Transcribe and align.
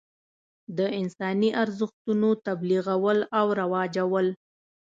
د 0.77 0.79
انساني 0.99 1.49
ارزښتونو 1.63 2.29
تبلیغول 2.47 3.19
او 3.39 3.45
رواجول. 3.59 4.27